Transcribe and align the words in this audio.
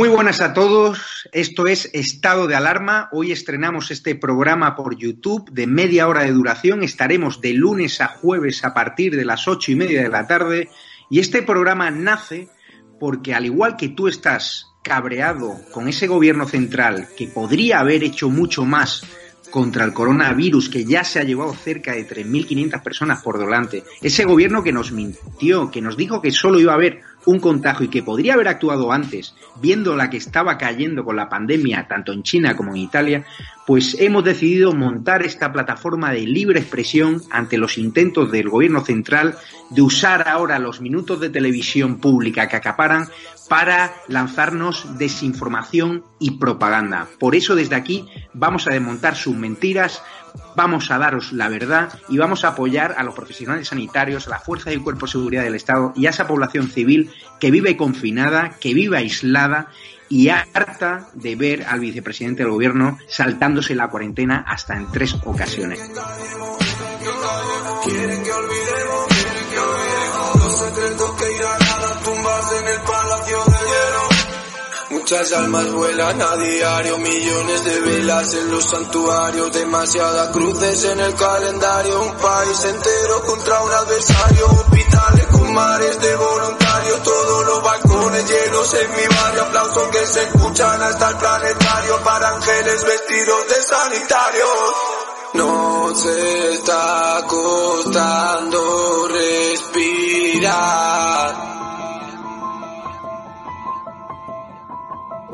Muy 0.00 0.08
buenas 0.08 0.40
a 0.40 0.54
todos, 0.54 1.28
esto 1.30 1.66
es 1.66 1.90
Estado 1.92 2.46
de 2.46 2.54
Alarma. 2.54 3.10
Hoy 3.12 3.32
estrenamos 3.32 3.90
este 3.90 4.14
programa 4.14 4.74
por 4.74 4.96
YouTube 4.96 5.50
de 5.50 5.66
media 5.66 6.08
hora 6.08 6.22
de 6.22 6.32
duración. 6.32 6.82
Estaremos 6.82 7.42
de 7.42 7.52
lunes 7.52 8.00
a 8.00 8.06
jueves 8.06 8.64
a 8.64 8.72
partir 8.72 9.14
de 9.14 9.26
las 9.26 9.46
ocho 9.46 9.72
y 9.72 9.74
media 9.74 10.02
de 10.02 10.08
la 10.08 10.26
tarde. 10.26 10.70
Y 11.10 11.18
este 11.18 11.42
programa 11.42 11.90
nace 11.90 12.48
porque 12.98 13.34
al 13.34 13.44
igual 13.44 13.76
que 13.76 13.90
tú 13.90 14.08
estás 14.08 14.68
cabreado 14.82 15.60
con 15.70 15.86
ese 15.86 16.06
gobierno 16.06 16.48
central 16.48 17.08
que 17.14 17.28
podría 17.28 17.80
haber 17.80 18.02
hecho 18.02 18.30
mucho 18.30 18.64
más 18.64 19.02
contra 19.50 19.84
el 19.84 19.92
coronavirus 19.92 20.70
que 20.70 20.86
ya 20.86 21.04
se 21.04 21.18
ha 21.18 21.24
llevado 21.24 21.52
cerca 21.52 21.92
de 21.92 22.08
3.500 22.08 22.82
personas 22.82 23.22
por 23.22 23.38
delante, 23.38 23.84
ese 24.00 24.24
gobierno 24.24 24.62
que 24.62 24.72
nos 24.72 24.92
mintió, 24.92 25.70
que 25.70 25.82
nos 25.82 25.96
dijo 25.96 26.22
que 26.22 26.30
solo 26.30 26.58
iba 26.58 26.72
a 26.72 26.76
haber 26.76 27.02
un 27.26 27.40
contagio 27.40 27.86
y 27.86 27.88
que 27.88 28.02
podría 28.02 28.34
haber 28.34 28.48
actuado 28.48 28.92
antes, 28.92 29.34
viendo 29.60 29.96
la 29.96 30.10
que 30.10 30.16
estaba 30.16 30.58
cayendo 30.58 31.04
con 31.04 31.16
la 31.16 31.28
pandemia 31.28 31.86
tanto 31.88 32.12
en 32.12 32.22
China 32.22 32.56
como 32.56 32.70
en 32.72 32.78
Italia, 32.78 33.24
pues 33.66 33.96
hemos 34.00 34.24
decidido 34.24 34.72
montar 34.72 35.22
esta 35.22 35.52
plataforma 35.52 36.10
de 36.12 36.22
libre 36.22 36.60
expresión 36.60 37.22
ante 37.30 37.58
los 37.58 37.78
intentos 37.78 38.32
del 38.32 38.48
gobierno 38.48 38.84
central 38.84 39.36
de 39.70 39.82
usar 39.82 40.28
ahora 40.28 40.58
los 40.58 40.80
minutos 40.80 41.20
de 41.20 41.30
televisión 41.30 41.98
pública 41.98 42.48
que 42.48 42.56
acaparan 42.56 43.08
para 43.48 43.94
lanzarnos 44.06 44.98
desinformación 44.98 46.04
y 46.20 46.38
propaganda. 46.38 47.08
Por 47.18 47.34
eso 47.34 47.56
desde 47.56 47.74
aquí 47.74 48.08
vamos 48.32 48.66
a 48.66 48.72
desmontar 48.72 49.16
sus 49.16 49.36
mentiras, 49.36 50.02
vamos 50.56 50.90
a 50.90 50.98
daros 50.98 51.32
la 51.32 51.48
verdad 51.48 51.92
y 52.08 52.18
vamos 52.18 52.44
a 52.44 52.48
apoyar 52.48 52.94
a 52.96 53.02
los 53.02 53.14
profesionales 53.14 53.68
sanitarios, 53.68 54.26
a 54.26 54.30
la 54.30 54.38
fuerza 54.38 54.72
y 54.72 54.78
cuerpo 54.78 55.06
de 55.06 55.12
seguridad 55.12 55.42
del 55.42 55.54
Estado 55.54 55.92
y 55.96 56.06
a 56.06 56.10
esa 56.10 56.26
población 56.26 56.68
civil 56.68 57.10
que 57.38 57.50
vive 57.50 57.76
confinada, 57.76 58.56
que 58.60 58.74
vive 58.74 58.98
aislada 58.98 59.68
y 60.08 60.28
harta 60.28 61.08
de 61.14 61.36
ver 61.36 61.64
al 61.68 61.80
vicepresidente 61.80 62.42
del 62.42 62.52
gobierno 62.52 62.98
saltándose 63.08 63.74
la 63.74 63.88
cuarentena 63.88 64.44
hasta 64.46 64.76
en 64.76 64.90
tres 64.90 65.16
ocasiones. 65.24 65.80
Muchas 75.10 75.32
almas 75.32 75.72
vuelan 75.72 76.22
a 76.22 76.36
diario, 76.36 76.96
millones 76.98 77.64
de 77.64 77.80
velas 77.80 78.32
en 78.32 78.48
los 78.48 78.62
santuarios, 78.62 79.50
demasiadas 79.50 80.28
cruces 80.28 80.84
en 80.84 81.00
el 81.00 81.12
calendario, 81.16 82.00
un 82.00 82.14
país 82.14 82.64
entero 82.64 83.20
contra 83.26 83.60
un 83.60 83.72
adversario, 83.72 84.46
hospitales 84.46 85.26
con 85.26 85.52
mares 85.52 86.00
de 86.00 86.14
voluntarios, 86.14 87.02
todos 87.02 87.44
los 87.44 87.60
balcones 87.60 88.30
llenos 88.30 88.72
en 88.72 88.90
mi 88.92 89.02
barrio, 89.16 89.42
aplausos 89.42 89.88
que 89.88 90.06
se 90.06 90.22
escuchan 90.22 90.80
hasta 90.80 91.08
el 91.08 91.16
planetario 91.16 92.00
para 92.04 92.28
ángeles 92.28 92.84
vestidos 92.84 93.48
de 93.48 93.62
sanitarios. 93.64 94.48
No 95.34 95.92
se 95.92 96.52
está 96.52 97.24
costando 97.26 99.08
respirar. 99.08 100.70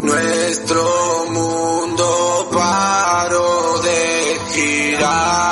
Nuestro 0.03 1.27
mundo 1.31 2.49
paró 2.53 3.81
de 3.83 4.39
girar. 4.53 5.47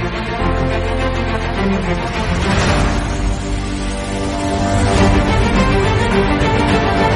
Thank 0.00 0.14
you. 7.02 7.07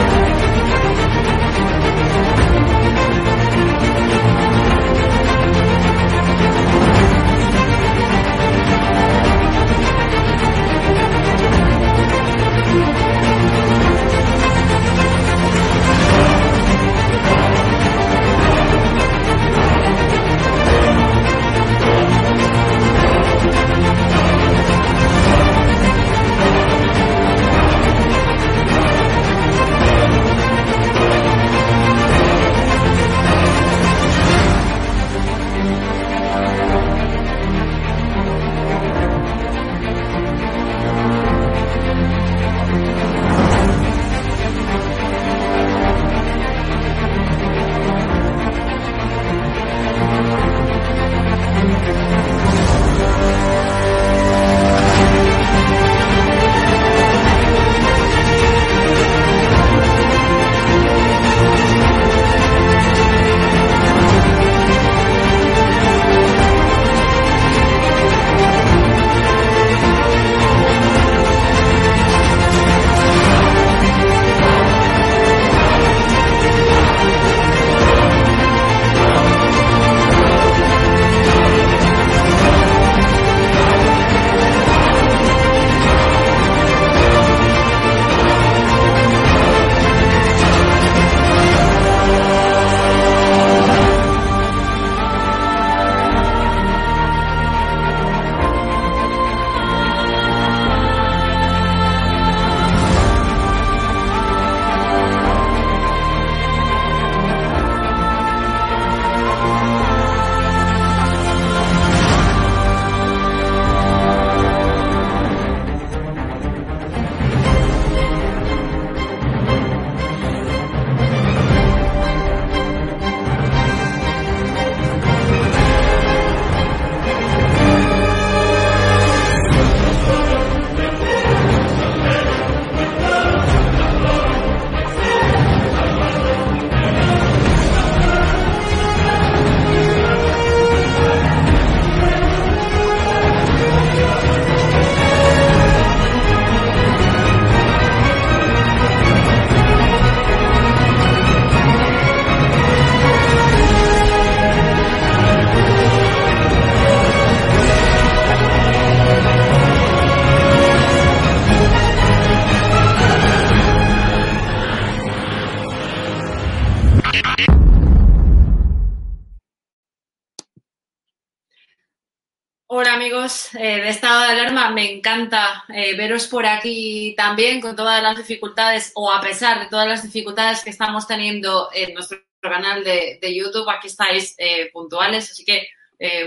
Encanta 175.23 175.65
veros 175.97 176.27
por 176.27 176.47
aquí 176.47 177.15
también 177.17 177.61
con 177.61 177.77
todas 177.77 178.03
las 178.03 178.17
dificultades 178.17 178.93
o 178.95 179.13
a 179.13 179.21
pesar 179.21 179.61
de 179.61 179.67
todas 179.67 179.87
las 179.87 180.03
dificultades 180.03 180.65
que 180.65 180.71
estamos 180.71 181.07
teniendo 181.07 181.71
en 181.73 181.95
nuestro 181.95 182.19
canal 182.41 182.83
de, 182.83 183.19
YouTube. 183.35 183.69
Aquí 183.71 183.87
estáis 183.87 184.37
puntuales, 184.73 185.31
así 185.31 185.45
que 185.45 185.69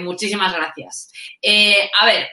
muchísimas 0.02 0.54
gracias. 0.54 1.12
a 2.00 2.06
ver, 2.06 2.28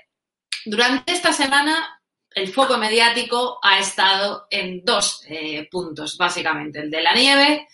durante 0.64 1.12
esta 1.12 1.32
semana 1.32 2.00
el 2.35 2.49
foco 2.49 2.79
mediático 2.79 3.58
ha 3.62 3.79
estado 3.79 4.47
en 4.50 4.85
dos 4.85 5.25
eh, 5.29 5.69
puntos, 5.70 6.17
básicamente, 6.17 6.81
el 6.81 6.91
de 6.91 7.03
la 7.03 7.15
nieve, 7.15 7.69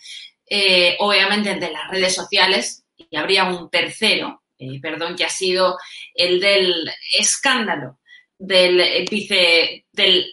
eh, 0.45 0.95
obviamente 0.99 1.51
el 1.51 1.59
de 1.59 1.71
las 1.71 1.89
redes 1.89 2.15
sociales, 2.15 2.83
y 2.97 3.15
habría 3.15 3.45
un 3.45 3.69
tercero, 3.69 4.43
eh, 4.57 4.79
perdón, 4.81 5.15
que 5.15 5.25
ha 5.25 5.29
sido 5.29 5.77
el 6.13 6.39
del 6.39 6.91
escándalo 7.17 7.99
del 8.39 9.05
vice, 9.11 9.85
del 9.91 10.25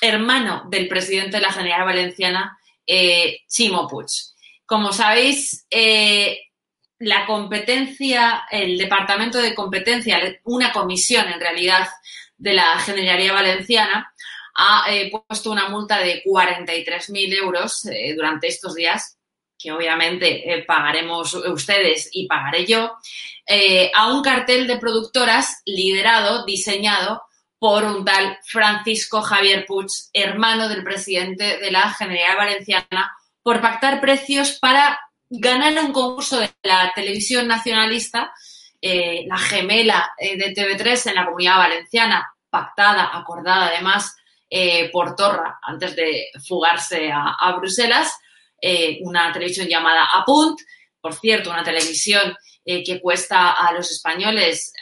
hermano 0.00 0.64
del 0.70 0.86
presidente 0.86 1.38
de 1.38 1.42
la 1.42 1.52
General 1.52 1.84
Valenciana, 1.84 2.56
Chimo 3.48 3.88
Puig. 3.88 4.06
Como 4.66 4.92
sabéis, 4.92 5.66
la 6.98 7.26
competencia, 7.26 8.44
el 8.50 8.78
Departamento 8.78 9.38
de 9.38 9.54
Competencia, 9.54 10.20
una 10.44 10.72
comisión 10.72 11.26
en 11.28 11.40
realidad 11.40 11.88
de 12.36 12.54
la 12.54 12.78
Generalidad 12.78 13.34
Valenciana, 13.34 14.12
ha 14.54 14.84
eh, 14.88 15.10
puesto 15.10 15.50
una 15.50 15.68
multa 15.68 15.98
de 15.98 16.22
43.000 16.24 17.34
euros 17.34 17.84
eh, 17.86 18.14
durante 18.14 18.46
estos 18.46 18.74
días, 18.74 19.18
que 19.58 19.72
obviamente 19.72 20.52
eh, 20.52 20.64
pagaremos 20.64 21.34
ustedes 21.34 22.08
y 22.12 22.26
pagaré 22.26 22.66
yo, 22.66 22.92
a 23.94 24.12
un 24.12 24.22
cartel 24.22 24.66
de 24.66 24.78
productoras 24.78 25.60
liderado, 25.66 26.46
diseñado 26.46 27.22
por 27.64 27.82
un 27.82 28.04
tal 28.04 28.38
Francisco 28.44 29.22
Javier 29.22 29.64
Puig, 29.64 29.86
hermano 30.12 30.68
del 30.68 30.84
presidente 30.84 31.56
de 31.56 31.70
la 31.70 31.94
Generalidad 31.94 32.36
Valenciana, 32.36 33.16
por 33.42 33.62
pactar 33.62 34.02
precios 34.02 34.58
para 34.60 35.00
ganar 35.30 35.72
un 35.82 35.90
concurso 35.90 36.40
de 36.40 36.50
la 36.62 36.92
televisión 36.94 37.48
nacionalista, 37.48 38.34
la 38.82 39.38
gemela 39.38 40.12
de 40.20 40.52
TV3 40.54 41.08
en 41.08 41.14
la 41.14 41.24
comunidad 41.24 41.56
valenciana, 41.56 42.34
pactada, 42.50 43.16
acordada 43.16 43.68
además 43.68 44.14
eh, 44.50 44.90
por 44.92 45.16
Torra 45.16 45.58
antes 45.62 45.96
de 45.96 46.26
fugarse 46.46 47.10
a, 47.10 47.50
Bruselas, 47.56 48.14
eh, 48.60 48.98
una 49.00 49.32
televisión 49.32 49.68
llamada 49.68 50.10
Apunt, 50.12 50.60
por 51.00 51.14
cierto, 51.14 51.48
una 51.48 51.64
televisión 51.64 52.36
eh, 52.64 52.82
que 52.82 53.00
cuesta 53.00 53.52
a 53.52 53.72
los 53.72 53.90
españoles 53.90 54.72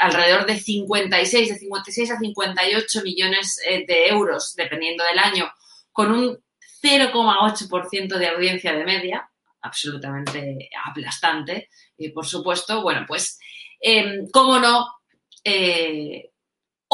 alrededor 0.00 0.46
de 0.46 0.58
56, 0.58 1.48
de 1.48 1.58
56 1.58 2.10
a 2.10 2.18
58 2.18 3.02
millones 3.02 3.56
de 3.64 4.08
euros, 4.08 4.54
dependiendo 4.56 5.04
del 5.04 5.18
año, 5.18 5.50
con 5.92 6.12
un 6.12 6.38
0,8% 6.82 8.18
de 8.18 8.28
audiencia 8.28 8.72
de 8.72 8.84
media, 8.84 9.30
absolutamente 9.60 10.68
aplastante, 10.84 11.68
y 11.96 12.10
por 12.10 12.26
supuesto, 12.26 12.82
bueno, 12.82 13.04
pues, 13.06 13.38
em, 13.80 14.28
cómo 14.30 14.58
no, 14.58 14.88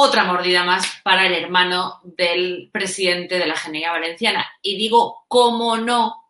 otra 0.00 0.22
mordida 0.22 0.62
más 0.62 0.86
para 1.02 1.26
el 1.26 1.34
hermano 1.34 1.98
del 2.04 2.70
presidente 2.72 3.36
de 3.36 3.46
la 3.46 3.56
Generalidad 3.56 3.94
Valenciana. 3.94 4.48
Y 4.62 4.76
digo, 4.76 5.24
¿cómo 5.26 5.76
no? 5.76 6.27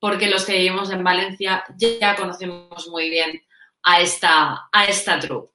Porque 0.00 0.28
los 0.28 0.44
que 0.44 0.54
vivimos 0.54 0.90
en 0.90 1.04
Valencia 1.04 1.64
ya 1.76 2.16
conocemos 2.16 2.88
muy 2.88 3.10
bien 3.10 3.42
a 3.82 4.00
esta, 4.00 4.68
a 4.72 4.84
esta 4.86 5.18
troupe. 5.18 5.52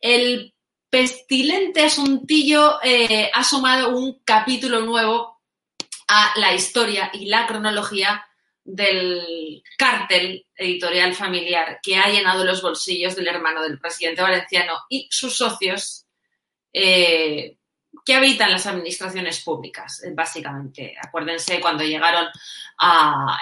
El 0.00 0.52
pestilente 0.90 1.82
asuntillo 1.82 2.78
eh, 2.82 3.30
ha 3.32 3.44
sumado 3.44 3.96
un 3.96 4.20
capítulo 4.24 4.80
nuevo 4.80 5.40
a 6.08 6.32
la 6.36 6.54
historia 6.54 7.10
y 7.12 7.26
la 7.26 7.46
cronología 7.46 8.26
del 8.64 9.62
cártel 9.78 10.44
editorial 10.56 11.14
familiar 11.14 11.78
que 11.82 11.96
ha 11.96 12.08
llenado 12.08 12.44
los 12.44 12.62
bolsillos 12.62 13.14
del 13.14 13.28
hermano 13.28 13.62
del 13.62 13.78
presidente 13.78 14.22
valenciano 14.22 14.74
y 14.88 15.08
sus 15.10 15.36
socios 15.36 16.06
eh, 16.72 17.56
que 18.04 18.14
habitan 18.14 18.50
las 18.50 18.66
administraciones 18.66 19.40
públicas, 19.40 20.02
eh, 20.04 20.12
básicamente. 20.14 20.96
Acuérdense 21.00 21.60
cuando 21.60 21.84
llegaron 21.84 22.26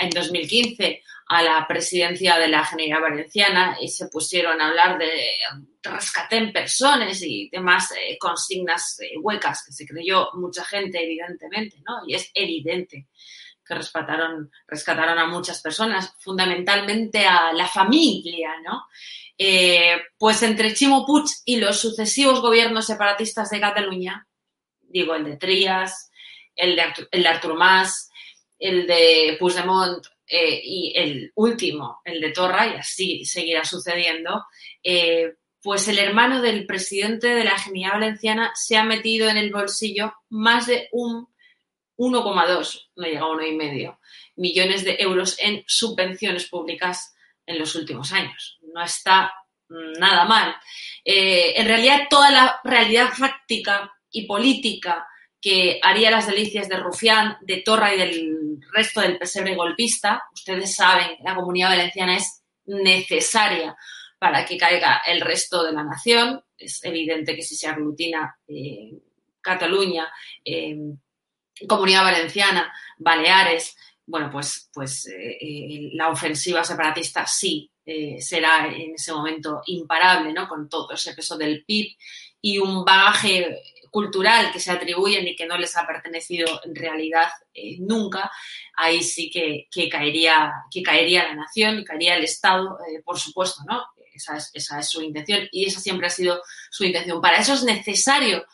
en 0.01 0.11
2015 0.11 1.03
a 1.27 1.43
la 1.43 1.67
presidencia 1.67 2.39
de 2.39 2.49
la 2.49 2.65
Generalidad 2.65 3.11
Valenciana 3.11 3.77
y 3.81 3.89
se 3.89 4.09
pusieron 4.09 4.61
a 4.61 4.69
hablar 4.69 4.99
de 4.99 5.11
rescate 5.83 6.37
en 6.37 6.53
personas 6.53 7.21
y 7.23 7.49
demás 7.51 7.93
eh, 7.93 8.17
consignas 8.19 8.99
huecas 9.21 9.65
que 9.65 9.73
se 9.73 9.87
creyó 9.87 10.29
mucha 10.35 10.65
gente, 10.65 11.03
evidentemente, 11.03 11.77
¿no? 11.87 12.03
Y 12.07 12.15
es 12.15 12.31
evidente 12.35 13.09
que 13.65 13.75
rescataron, 13.75 14.51
rescataron 14.67 15.19
a 15.19 15.27
muchas 15.27 15.61
personas, 15.63 16.15
fundamentalmente 16.19 17.27
a 17.27 17.53
la 17.53 17.67
familia, 17.67 18.51
¿no? 18.63 18.85
Eh, 19.37 19.97
pues 20.19 20.43
entre 20.43 20.75
Chimo 20.75 21.05
Puig 21.07 21.25
y 21.45 21.57
los 21.57 21.81
sucesivos 21.81 22.41
gobiernos 22.41 22.87
separatistas 22.87 23.51
de 23.51 23.61
Cataluña, 23.61 24.27
digo 24.95 25.15
el 25.17 25.25
de 25.25 25.37
Trías, 25.37 26.11
el 26.55 26.77
de, 26.77 26.85
el 27.11 27.27
Artur 27.27 27.55
Mas, 27.55 28.11
el 28.59 28.87
de 28.87 29.37
Puigdemont 29.41 30.07
eh, 30.27 30.61
y 30.63 30.93
el 30.95 31.33
último, 31.35 32.01
el 32.05 32.21
de 32.21 32.31
Torra, 32.31 32.69
y 32.69 32.79
así 32.79 33.25
seguirá 33.25 33.65
sucediendo, 33.65 34.45
eh, 34.85 35.35
pues 35.61 35.89
el 35.89 35.99
hermano 35.99 36.41
del 36.41 36.65
presidente 36.65 37.29
de 37.29 37.43
la 37.43 37.59
Generalidad 37.59 38.01
Valenciana 38.01 38.53
se 38.55 38.77
ha 38.77 38.85
metido 38.85 39.29
en 39.29 39.37
el 39.37 39.51
bolsillo 39.51 40.15
más 40.29 40.67
de 40.67 40.89
un 40.93 41.27
1,2, 41.97 42.91
no 42.97 43.07
llega 43.07 43.21
a 43.21 43.25
1,5 43.25 43.99
millones 44.37 44.85
de 44.85 44.97
euros 45.01 45.37
en 45.41 45.65
subvenciones 45.67 46.47
públicas 46.47 47.15
en 47.47 47.59
los 47.59 47.75
últimos 47.75 48.13
años. 48.13 48.59
No 48.73 48.83
está 48.83 49.33
nada 49.69 50.25
mal. 50.25 50.55
Eh, 51.05 51.55
en 51.57 51.67
realidad, 51.67 52.07
toda 52.11 52.31
la 52.31 52.61
realidad 52.65 53.11
práctica 53.17 53.93
y 54.15 54.27
política 54.27 55.07
que 55.45 55.79
haría 55.83 56.11
las 56.11 56.27
delicias 56.27 56.71
de 56.71 56.79
Rufián, 56.79 57.37
de 57.43 57.59
Torra 57.59 57.95
y 57.95 57.99
del 57.99 58.61
resto 58.73 59.03
del 59.03 59.19
pesebre 59.19 59.55
golpista, 59.55 60.23
ustedes 60.33 60.75
saben 60.75 61.19
que 61.19 61.23
la 61.23 61.35
comunidad 61.35 61.69
valenciana 61.69 62.17
es 62.17 62.43
necesaria 62.65 63.77
para 64.19 64.47
que 64.47 64.57
caiga 64.57 65.03
el 65.07 65.21
resto 65.21 65.63
de 65.63 65.73
la 65.73 65.85
nación. 65.85 66.43
Es 66.57 66.83
evidente 66.83 67.37
que 67.37 67.43
si 67.43 67.57
se 67.57 67.69
aglutina 67.69 68.35
eh, 68.49 68.93
Cataluña, 69.43 70.11
eh, 70.43 70.79
Comunidad 71.69 72.05
Valenciana, 72.05 72.73
Baleares, 72.97 73.77
bueno, 74.07 74.31
pues, 74.31 74.71
pues 74.73 75.07
eh, 75.09 75.91
la 75.93 76.09
ofensiva 76.09 76.65
separatista 76.65 77.27
sí 77.27 77.71
será 78.19 78.67
en 78.75 78.95
ese 78.95 79.13
momento 79.13 79.61
imparable, 79.67 80.33
¿no? 80.33 80.49
Con 80.49 80.71
todo 80.71 80.91
ese 80.93 81.13
peso 81.13 81.37
del 81.37 81.67
PIB 81.67 81.95
y 82.41 82.57
un 82.57 82.83
bagaje 82.83 83.61
cultural 83.95 84.51
que 84.51 84.59
se 84.59 84.73
atribuyen 84.73 85.29
y 85.29 85.37
que 85.37 85.47
no 85.47 85.57
les 85.57 85.77
ha 85.77 85.87
pertenecido 85.87 86.61
en 86.65 86.75
realidad 86.75 87.29
nunca, 87.79 88.29
ahí 88.77 89.01
sí 89.05 89.31
que, 89.31 89.89
caería, 89.89 90.53
que 90.69 90.83
caería 90.83 91.29
la 91.29 91.37
nación 91.37 91.85
caería 91.85 92.17
el 92.17 92.25
Estado, 92.25 92.77
por 93.05 93.21
supuesto, 93.21 93.63
¿no? 93.69 93.85
Esa 94.13 94.37
es, 94.81 94.89
su 94.89 95.01
intención 95.01 95.49
y 95.53 95.67
esa 95.67 95.79
siempre 95.79 96.09
ha 96.09 96.11
sido 96.11 96.43
su 96.73 96.83
intención. 96.83 97.21
Para 97.21 97.39
eso 97.39 97.55
es 97.55 97.63
necesario, 97.63 98.45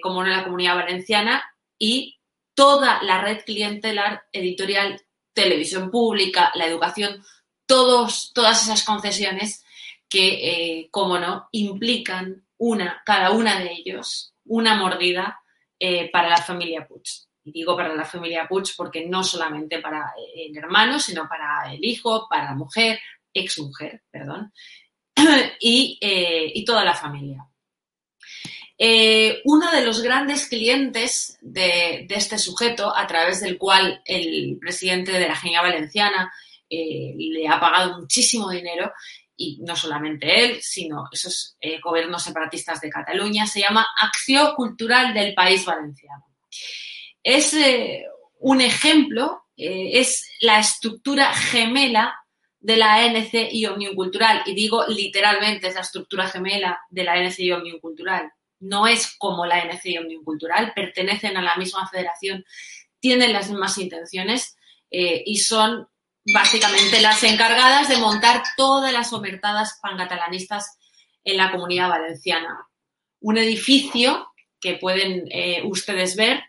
como 0.00 0.22
en 0.22 0.30
la 0.30 0.44
comunidad 0.44 0.76
valenciana, 0.76 1.42
y 1.76 2.20
toda 2.54 3.02
la 3.02 3.20
red 3.20 3.44
clientelar 3.44 4.22
editorial, 4.30 5.02
televisión 5.32 5.90
pública, 5.90 6.52
la 6.54 6.66
educación, 6.66 7.24
todos, 7.66 8.30
todas 8.32 8.62
esas 8.62 8.84
concesiones 8.84 9.64
que, 10.08 10.28
eh, 10.28 10.88
como 10.92 11.18
no, 11.18 11.48
implican 11.50 12.46
una, 12.58 13.02
cada 13.04 13.32
una 13.32 13.58
de 13.58 13.72
ellos, 13.72 14.31
una 14.44 14.74
mordida 14.76 15.40
eh, 15.78 16.10
para 16.10 16.28
la 16.28 16.38
familia 16.38 16.86
Puig. 16.86 17.02
Y 17.44 17.52
digo 17.52 17.76
para 17.76 17.94
la 17.94 18.04
familia 18.04 18.46
Puig 18.48 18.68
porque 18.76 19.06
no 19.06 19.24
solamente 19.24 19.80
para 19.80 20.12
el 20.34 20.56
hermano, 20.56 20.98
sino 20.98 21.28
para 21.28 21.72
el 21.72 21.84
hijo, 21.84 22.26
para 22.28 22.44
la 22.44 22.54
mujer, 22.54 23.00
exmujer, 23.34 24.02
perdón, 24.10 24.52
y, 25.60 25.98
eh, 26.00 26.52
y 26.54 26.64
toda 26.64 26.84
la 26.84 26.94
familia. 26.94 27.46
Eh, 28.84 29.42
uno 29.44 29.70
de 29.70 29.84
los 29.84 30.02
grandes 30.02 30.48
clientes 30.48 31.38
de, 31.40 32.04
este 32.10 32.36
sujeto, 32.36 32.92
a 32.92 33.06
través 33.06 33.40
del 33.40 33.56
cual 33.56 34.02
el 34.04 34.58
presidente 34.60 35.12
de 35.12 35.28
la 35.28 35.36
Genia 35.36 35.62
Valenciana 35.62 36.32
eh, 36.68 37.14
le 37.16 37.46
ha 37.46 37.60
pagado 37.60 38.00
muchísimo 38.00 38.50
dinero, 38.50 38.92
y 39.36 39.58
no 39.62 39.76
solamente 39.76 40.44
él, 40.44 40.58
sino 40.62 41.08
esos 41.10 41.56
eh, 41.60 41.80
gobiernos 41.80 42.22
separatistas 42.22 42.80
de 42.80 42.90
Cataluña, 42.90 43.46
se 43.46 43.60
llama 43.60 43.86
Acción 44.00 44.54
Cultural 44.54 45.14
del 45.14 45.34
País 45.34 45.64
Valenciano. 45.64 46.24
Es 47.22 47.56
un 48.40 48.60
ejemplo, 48.60 49.44
es 49.56 50.28
la 50.40 50.58
estructura 50.58 51.32
gemela 51.32 52.16
de 52.62 52.76
la 52.76 52.94
ANC 52.94 53.32
y 53.50 53.66
Omnium 53.66 53.94
Cultural, 53.94 54.42
y 54.46 54.54
digo 54.54 54.84
literalmente 54.86 55.66
es 55.68 55.74
la 55.74 55.80
estructura 55.80 56.28
gemela 56.28 56.80
de 56.90 57.04
la 57.04 57.14
ANC 57.14 57.40
y 57.40 57.52
Omnium 57.52 57.80
Cultural, 57.80 58.30
no 58.60 58.86
es 58.86 59.16
como 59.18 59.44
la 59.44 59.56
ANC 59.56 59.84
y 59.86 59.98
Omnium 59.98 60.24
Cultural, 60.24 60.72
pertenecen 60.74 61.36
a 61.36 61.42
la 61.42 61.56
misma 61.56 61.88
federación, 61.88 62.44
tienen 63.00 63.32
las 63.32 63.50
mismas 63.50 63.76
intenciones 63.78 64.56
eh, 64.90 65.24
y 65.26 65.38
son 65.38 65.88
básicamente 66.24 67.00
las 67.00 67.22
encargadas 67.24 67.88
de 67.88 67.98
montar 67.98 68.42
todas 68.56 68.92
las 68.92 69.12
omertadas 69.12 69.78
pancatalanistas 69.82 70.78
en 71.24 71.36
la 71.36 71.50
comunidad 71.50 71.88
valenciana. 71.88 72.68
Un 73.20 73.38
edificio 73.38 74.28
que 74.60 74.74
pueden 74.74 75.24
eh, 75.30 75.62
ustedes 75.64 76.16
ver, 76.16 76.42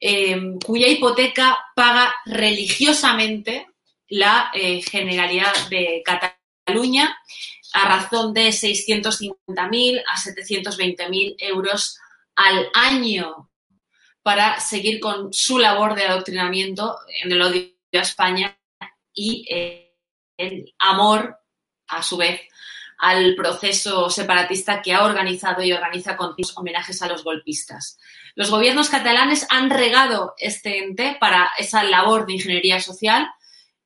eh, 0.00 0.36
cuya 0.64 0.88
hipoteca 0.88 1.58
paga 1.74 2.14
religiosamente 2.24 3.68
la 4.08 4.50
Generalidad 4.52 5.52
de 5.70 6.02
Cataluña 6.04 7.16
a 7.74 7.88
razón 7.88 8.32
de 8.32 8.48
650.000 8.48 10.02
a 10.06 10.16
720.000 10.16 11.36
euros 11.38 11.98
al 12.36 12.68
año 12.72 13.50
para 14.22 14.60
seguir 14.60 15.00
con 15.00 15.32
su 15.32 15.58
labor 15.58 15.94
de 15.94 16.04
adoctrinamiento 16.04 16.96
en 17.22 17.32
el 17.32 17.42
odio 17.42 17.74
a 17.92 17.98
España 17.98 18.56
y 19.14 19.46
eh, 19.48 19.94
el 20.36 20.74
amor, 20.78 21.38
a 21.88 22.02
su 22.02 22.16
vez, 22.16 22.40
al 22.98 23.34
proceso 23.34 24.08
separatista 24.10 24.80
que 24.82 24.92
ha 24.92 25.04
organizado 25.04 25.62
y 25.62 25.72
organiza 25.72 26.16
continuos 26.16 26.56
homenajes 26.56 27.02
a 27.02 27.08
los 27.08 27.24
golpistas. 27.24 27.98
Los 28.34 28.50
gobiernos 28.50 28.88
catalanes 28.88 29.46
han 29.50 29.70
regado 29.70 30.34
este 30.38 30.78
ente 30.78 31.16
para 31.20 31.50
esa 31.58 31.84
labor 31.84 32.26
de 32.26 32.34
ingeniería 32.34 32.80
social 32.80 33.28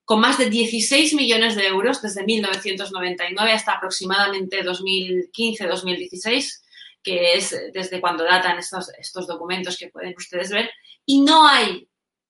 con 0.04 0.20
más 0.20 0.38
de 0.38 0.48
16 0.48 1.12
millones 1.14 1.54
de 1.54 1.66
euros 1.66 2.00
desde 2.00 2.24
1999 2.24 3.52
hasta 3.52 3.72
aproximadamente 3.72 4.64
2015-2016, 4.64 6.62
que 7.02 7.34
es 7.34 7.54
desde 7.74 8.00
cuando 8.00 8.24
datan 8.24 8.58
estos, 8.58 8.90
estos 8.98 9.26
documentos 9.26 9.76
que 9.76 9.88
pueden 9.88 10.14
ustedes 10.16 10.50
ver, 10.50 10.70
y 11.04 11.20
no 11.20 11.46
hay 11.46 11.86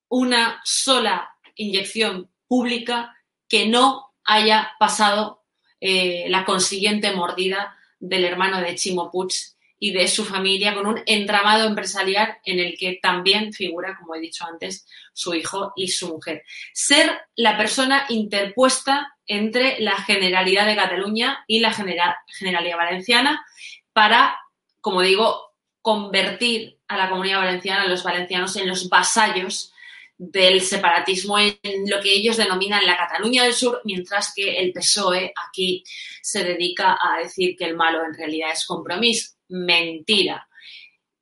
una 0.08 0.60
sola 0.64 1.30
inyección 1.54 2.28
pública 2.48 3.16
que 3.48 3.68
no 3.68 4.12
haya 4.24 4.72
pasado 4.78 5.44
eh, 5.80 6.26
la 6.28 6.44
consiguiente 6.44 7.12
mordida 7.12 7.76
del 8.00 8.24
hermano 8.24 8.60
de 8.60 8.74
Chimo 8.74 9.10
Puig 9.10 9.32
y 9.80 9.92
de 9.92 10.08
su 10.08 10.24
familia 10.24 10.74
con 10.74 10.86
un 10.86 11.00
entramado 11.06 11.66
empresarial 11.66 12.38
en 12.44 12.58
el 12.58 12.76
que 12.76 12.98
también 13.00 13.52
figura, 13.52 13.96
como 13.96 14.14
he 14.14 14.20
dicho 14.20 14.44
antes, 14.44 14.86
su 15.12 15.34
hijo 15.34 15.72
y 15.76 15.88
su 15.88 16.08
mujer. 16.08 16.42
Ser 16.72 17.16
la 17.36 17.56
persona 17.56 18.06
interpuesta 18.08 19.14
entre 19.26 19.78
la 19.80 19.96
Generalidad 19.96 20.66
de 20.66 20.74
Cataluña 20.74 21.44
y 21.46 21.60
la 21.60 21.72
Generalidad 21.72 22.76
Valenciana 22.76 23.44
para, 23.92 24.36
como 24.80 25.02
digo, 25.02 25.52
convertir 25.80 26.78
a 26.88 26.96
la 26.96 27.08
comunidad 27.08 27.38
valenciana, 27.38 27.82
a 27.82 27.88
los 27.88 28.02
valencianos, 28.02 28.56
en 28.56 28.68
los 28.68 28.88
vasallos 28.88 29.72
del 30.18 30.60
separatismo 30.60 31.38
en 31.38 31.56
lo 31.86 32.00
que 32.00 32.12
ellos 32.12 32.36
denominan 32.36 32.84
la 32.84 32.96
Cataluña 32.96 33.44
del 33.44 33.54
Sur, 33.54 33.80
mientras 33.84 34.34
que 34.34 34.58
el 34.58 34.72
PSOE 34.72 35.32
aquí 35.48 35.84
se 36.20 36.42
dedica 36.42 36.98
a 37.00 37.18
decir 37.22 37.56
que 37.56 37.64
el 37.64 37.76
malo 37.76 38.04
en 38.04 38.14
realidad 38.14 38.50
es 38.52 38.66
compromiso 38.66 39.38
mentira. 39.48 40.48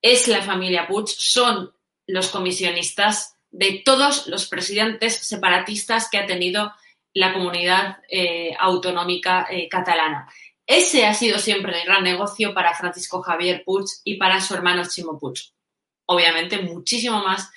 Es 0.00 0.28
la 0.28 0.42
familia 0.42 0.86
Puig, 0.86 1.08
son 1.08 1.72
los 2.06 2.28
comisionistas 2.28 3.36
de 3.50 3.82
todos 3.84 4.26
los 4.26 4.46
presidentes 4.46 5.16
separatistas 5.16 6.08
que 6.10 6.18
ha 6.18 6.26
tenido 6.26 6.72
la 7.14 7.32
comunidad 7.32 7.98
eh, 8.08 8.54
autonómica 8.58 9.46
eh, 9.50 9.68
catalana. 9.68 10.28
Ese 10.66 11.06
ha 11.06 11.14
sido 11.14 11.38
siempre 11.38 11.80
el 11.80 11.86
gran 11.86 12.02
negocio 12.02 12.52
para 12.52 12.74
Francisco 12.74 13.22
Javier 13.22 13.62
Puig 13.64 13.86
y 14.04 14.16
para 14.16 14.40
su 14.40 14.54
hermano 14.54 14.82
Chimo 14.88 15.18
Puig. 15.18 15.38
Obviamente 16.06 16.58
muchísimo 16.58 17.22
más 17.22 17.50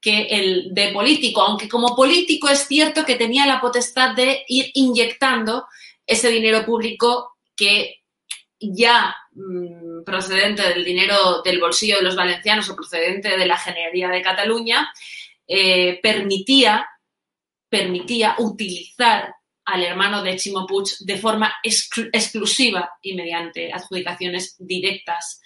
que 0.00 0.22
el 0.30 0.68
de 0.72 0.88
político, 0.92 1.42
aunque 1.42 1.68
como 1.68 1.96
político 1.96 2.48
es 2.48 2.66
cierto 2.66 3.04
que 3.04 3.16
tenía 3.16 3.46
la 3.46 3.60
potestad 3.60 4.14
de 4.14 4.44
ir 4.48 4.70
inyectando 4.74 5.66
ese 6.06 6.30
dinero 6.30 6.64
público 6.64 7.36
que 7.56 8.02
ya 8.58 9.14
mm, 9.32 10.04
procedente 10.04 10.62
del 10.62 10.84
dinero 10.84 11.42
del 11.42 11.60
bolsillo 11.60 11.96
de 11.96 12.04
los 12.04 12.16
valencianos 12.16 12.68
o 12.68 12.76
procedente 12.76 13.36
de 13.36 13.46
la 13.46 13.58
Generalidad 13.58 14.10
de 14.12 14.22
Cataluña, 14.22 14.92
eh, 15.46 15.98
permitía, 16.02 16.88
permitía 17.68 18.36
utilizar 18.38 19.34
al 19.64 19.82
hermano 19.82 20.22
de 20.22 20.36
Chimo 20.36 20.66
Puig 20.66 20.88
de 21.00 21.18
forma 21.18 21.52
exclusiva 21.62 22.90
y 23.02 23.14
mediante 23.14 23.72
adjudicaciones 23.72 24.56
directas 24.58 25.40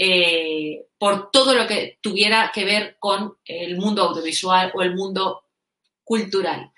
eh, 0.00 0.86
por 0.96 1.32
todo 1.32 1.54
lo 1.54 1.66
que 1.66 1.98
tuviera 2.00 2.52
que 2.54 2.64
ver 2.64 2.96
con 3.00 3.36
el 3.44 3.76
mundo 3.76 4.04
audiovisual 4.04 4.70
o 4.74 4.82
el 4.82 4.94
mundo 4.94 5.42
cultural. 6.04 6.70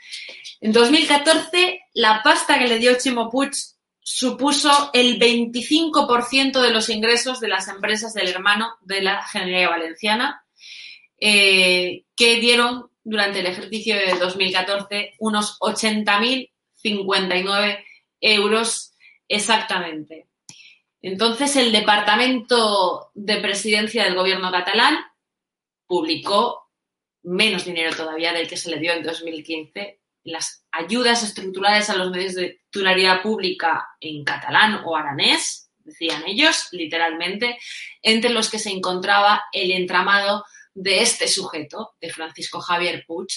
En 0.60 0.72
2014, 0.72 1.82
la 1.94 2.22
pasta 2.22 2.58
que 2.58 2.66
le 2.66 2.78
dio 2.78 2.96
Chimo 2.98 3.30
Puig 3.30 3.52
supuso 4.00 4.88
el 4.94 5.20
25% 5.20 6.62
de 6.62 6.70
los 6.70 6.88
ingresos 6.88 7.40
de 7.40 7.48
las 7.48 7.68
empresas 7.68 8.14
del 8.14 8.28
hermano 8.28 8.78
de 8.80 9.02
la 9.02 9.22
Generalidad 9.22 9.70
Valenciana, 9.70 10.46
eh, 11.18 12.04
que 12.16 12.40
dieron 12.40 12.90
durante 13.04 13.40
el 13.40 13.46
ejercicio 13.46 13.96
de 13.96 14.14
2014 14.18 15.16
unos 15.18 15.58
80.059 15.60 17.84
euros 18.20 18.94
exactamente. 19.28 20.29
Entonces, 21.02 21.56
el 21.56 21.72
Departamento 21.72 23.10
de 23.14 23.36
Presidencia 23.36 24.04
del 24.04 24.14
Gobierno 24.14 24.50
catalán 24.50 24.98
publicó 25.86 26.70
menos 27.22 27.64
dinero 27.64 27.94
todavía 27.94 28.32
del 28.32 28.48
que 28.48 28.56
se 28.56 28.70
le 28.70 28.78
dio 28.78 28.92
en 28.92 29.02
2015 29.02 30.00
las 30.22 30.64
ayudas 30.70 31.22
estructurales 31.22 31.88
a 31.90 31.96
los 31.96 32.10
medios 32.10 32.34
de 32.34 32.60
titularidad 32.70 33.22
pública 33.22 33.88
en 34.00 34.24
catalán 34.24 34.82
o 34.84 34.96
aranés, 34.96 35.70
decían 35.78 36.22
ellos, 36.26 36.68
literalmente, 36.72 37.58
entre 38.02 38.30
los 38.30 38.50
que 38.50 38.58
se 38.58 38.70
encontraba 38.70 39.44
el 39.52 39.70
entramado 39.72 40.44
de 40.74 41.02
este 41.02 41.26
sujeto, 41.26 41.94
de 42.00 42.10
Francisco 42.10 42.60
Javier 42.60 43.04
Puig, 43.06 43.28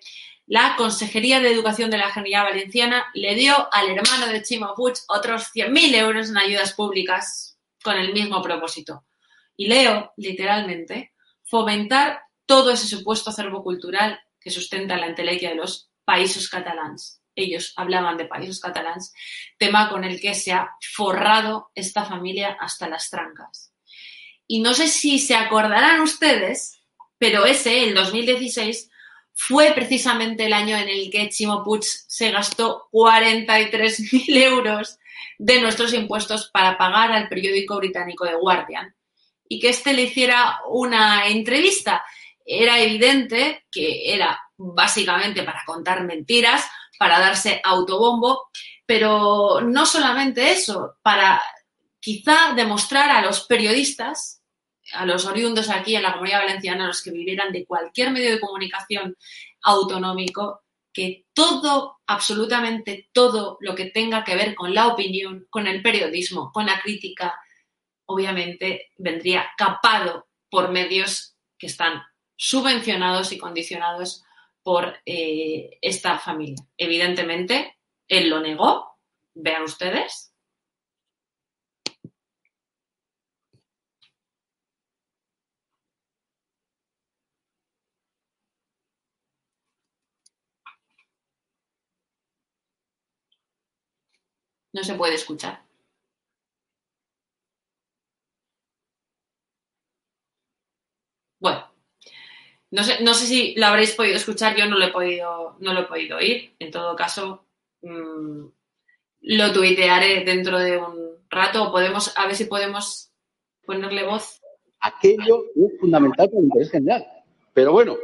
la 0.52 0.76
Consejería 0.76 1.40
de 1.40 1.50
Educación 1.50 1.90
de 1.90 1.98
la 1.98 2.12
Generalidad 2.12 2.44
Valenciana 2.44 3.06
le 3.14 3.36
dio 3.36 3.74
al 3.74 3.90
hermano 3.90 4.28
de 4.28 4.44
Chimo 4.44 4.74
Puig 4.76 4.96
otros 5.08 5.44
100.000 5.56 5.96
euros 5.96 6.30
en 6.30 6.38
ayudas 6.38 6.74
públicas 6.74 7.58
con 7.82 7.96
el 7.96 8.12
mismo 8.12 8.42
propósito. 8.42 9.06
Y 9.56 9.70
leo, 9.70 10.12
literalmente, 10.18 11.14
fomentar 11.46 12.24
todo 12.46 12.72
ese 12.72 12.86
supuesto 12.86 13.30
acervo 13.30 13.64
cultural 13.64 14.20
que 14.42 14.50
sustenta 14.50 14.98
la 14.98 15.06
entelequia 15.06 15.52
de 15.52 15.56
los 15.56 15.90
países 16.04 16.50
catalans. 16.50 17.22
Ellos 17.34 17.72
hablaban 17.78 18.18
de 18.18 18.26
países 18.26 18.60
catalans, 18.60 19.14
tema 19.58 19.88
con 19.88 20.04
el 20.04 20.20
que 20.20 20.36
se 20.36 20.52
ha 20.52 20.72
forrado 20.82 21.72
esta 21.76 22.04
familia 22.04 22.58
hasta 22.60 22.90
las 22.90 23.10
trancas. 23.10 23.72
Y 24.48 24.60
no 24.60 24.74
sé 24.74 24.90
si 24.90 25.18
se 25.18 25.34
acordarán 25.34 26.02
ustedes, 26.02 26.78
pero 27.18 27.46
ese, 27.46 27.86
el 27.86 27.96
2016, 27.96 28.91
fue 29.48 29.72
precisamente 29.74 30.46
el 30.46 30.54
año 30.54 30.78
en 30.78 30.88
el 30.88 31.10
que 31.10 31.28
Chimo 31.30 31.64
Puig 31.64 31.84
se 31.84 32.30
gastó 32.30 32.88
43.000 32.92 34.38
euros 34.38 35.00
de 35.40 35.60
nuestros 35.60 35.96
impuestos 35.96 36.52
para 36.54 36.78
pagar 36.78 37.12
al 37.12 37.28
periódico 37.28 37.78
británico 37.78 38.28
The 38.28 38.36
Guardian 38.36 38.96
y 39.50 39.60
que 39.60 39.70
éste 39.70 39.94
le 39.94 40.04
hiciera 40.04 40.60
una 40.70 41.28
entrevista. 41.28 42.06
Era 42.46 42.80
evidente 42.80 43.66
que 43.72 44.14
era 44.14 44.40
básicamente 44.58 45.42
para 45.42 45.64
contar 45.66 46.04
mentiras, 46.04 46.64
para 47.00 47.20
darse 47.20 47.62
autobombo, 47.64 48.52
pero 48.86 49.60
no 49.62 49.88
solamente 49.88 50.52
eso, 50.52 50.98
para 51.02 51.42
quizá 52.00 52.54
demostrar 52.56 53.10
a 53.10 53.24
los 53.24 53.48
periodistas, 53.48 54.41
a 54.94 55.06
los 55.06 55.26
oriundos 55.26 55.70
aquí 55.70 55.96
en 55.96 56.04
la 56.04 56.14
comunidad 56.14 56.42
valenciana, 56.42 56.86
a 56.86 56.88
los 56.88 57.02
que 57.02 57.12
vivieran 57.12 57.52
de 57.52 57.66
cualquier 57.66 58.12
medio 58.12 58.32
de 58.32 58.40
comunicación 58.40 59.18
autonómico, 59.64 60.62
que 60.94 61.26
todo, 61.34 62.00
absolutamente 62.06 63.10
todo 63.14 63.58
lo 63.62 63.76
que 63.76 63.86
tenga 63.86 64.24
que 64.24 64.36
ver 64.36 64.56
con 64.56 64.74
la 64.74 64.88
opinión, 64.88 65.48
con 65.50 65.68
el 65.68 65.82
periodismo, 65.82 66.52
con 66.52 66.66
la 66.66 66.82
crítica, 66.82 67.40
obviamente 68.06 68.92
vendría 68.98 69.52
capado 69.58 70.28
por 70.50 70.70
medios 70.70 71.36
que 71.58 71.68
están 71.68 72.02
subvencionados 72.36 73.32
y 73.32 73.38
condicionados 73.38 74.24
por 74.64 74.98
eh, 75.06 75.78
esta 75.82 76.20
familia. 76.20 76.64
Evidentemente, 76.78 77.78
él 78.08 78.30
lo 78.30 78.42
negó, 78.42 78.98
vean 79.34 79.64
ustedes. 79.64 80.31
No 94.74 94.84
se 94.84 94.96
puede 94.96 95.16
escuchar. 95.16 95.64
Bueno, 101.40 101.72
no 102.70 102.84
sé, 102.84 103.04
no 103.04 103.14
sé 103.14 103.26
si 103.26 103.56
lo 103.56 103.66
habréis 103.66 103.94
podido 103.96 104.16
escuchar, 104.16 104.56
yo 104.56 104.66
no 104.68 104.78
lo 104.78 104.86
he 104.86 104.92
podido, 104.92 105.58
no 105.60 105.74
lo 105.74 105.82
he 105.82 105.86
podido 105.86 106.18
oír. 106.18 106.54
En 106.60 106.72
todo 106.72 106.96
caso, 106.96 107.46
mmm, 107.82 108.46
lo 109.22 109.54
tuitearé 109.54 110.24
dentro 110.24 110.60
de 110.60 110.78
un 110.78 111.18
rato. 111.30 111.72
Podemos, 111.72 112.16
a 112.18 112.28
ver 112.28 112.36
si 112.36 112.46
podemos 112.46 113.12
ponerle 113.66 114.04
voz. 114.04 114.40
Aquello 114.80 115.46
es 115.56 115.80
fundamental 115.80 116.30
para 116.30 116.40
el 116.40 116.46
interés 116.46 116.72
general. 116.72 117.08
Pero 117.54 117.74
bueno, 117.74 117.98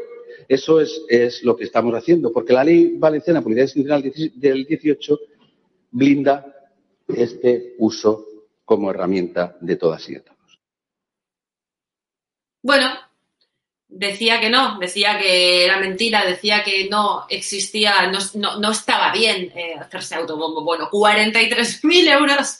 eso 0.49 0.82
es, 0.82 1.01
es 1.08 1.43
lo 1.43 1.56
que 1.56 1.63
estamos 1.63 1.93
haciendo, 1.95 2.32
porque 2.32 2.53
la 2.53 2.63
ley 2.63 2.95
valenciana, 2.97 3.41
Política 3.41 3.63
Institucional 3.63 4.03
del 4.36 4.65
18, 4.65 5.19
blinda 5.91 6.57
este 7.08 7.76
uso 7.80 8.26
como 8.65 8.91
herramienta 8.91 9.58
de 9.62 9.76
todas 9.76 10.10
y 10.10 10.20
todos. 10.20 10.60
Bueno, 12.62 12.89
decía 13.88 14.39
que 14.39 14.50
no, 14.50 14.78
decía 14.80 15.17
que 15.17 15.65
era 15.65 15.80
mentira, 15.80 16.26
decía 16.26 16.63
que 16.63 16.89
no 16.89 17.26
existía, 17.30 18.08
no, 18.08 18.20
no, 18.36 18.60
no 18.60 18.72
estaba 18.72 19.12
bien 19.12 19.52
eh, 19.56 19.76
hacerse 19.80 20.15
autobombo. 20.15 20.63
Bueno, 20.63 20.89
43.000 20.91 22.12
euros, 22.12 22.60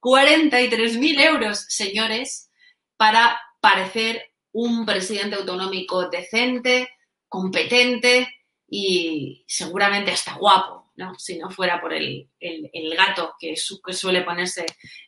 43.000 0.00 1.20
euros, 1.20 1.66
señores, 1.68 2.50
para 2.96 3.38
parecer 3.60 4.32
un 4.52 4.86
presidente 4.86 5.36
autonómico 5.36 6.08
decente, 6.08 6.90
competente 7.28 8.28
y 8.68 9.44
seguramente 9.46 10.12
hasta 10.12 10.34
guapo, 10.34 10.83
¿no? 10.96 11.14
Si 11.18 11.38
no 11.38 11.50
fuera 11.50 11.80
por 11.80 11.92
el, 11.92 12.28
el, 12.40 12.96
gato 12.96 13.34
que, 13.38 13.56
su, 13.56 13.80
que, 13.82 13.92
suele 13.92 14.22
ponerse 14.22 14.64